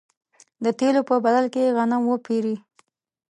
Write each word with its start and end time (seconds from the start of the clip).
د 0.63 0.65
تېلو 0.79 1.01
په 1.09 1.15
بدل 1.25 1.45
کې 1.53 1.73
غنم 1.77 2.03
وپېري. 2.07 2.55